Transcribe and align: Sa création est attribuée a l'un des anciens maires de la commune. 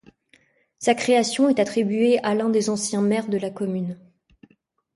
Sa 0.79 0.95
création 0.95 1.47
est 1.47 1.59
attribuée 1.59 2.17
a 2.25 2.33
l'un 2.33 2.49
des 2.49 2.71
anciens 2.71 3.03
maires 3.03 3.27
de 3.27 3.37
la 3.37 3.51
commune. 3.51 3.99